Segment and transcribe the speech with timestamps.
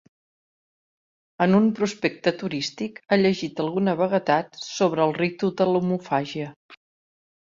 [1.45, 6.49] En un prospecte turístic ha llegit alguna vaguetat sobre el ritu de l'omofàgia.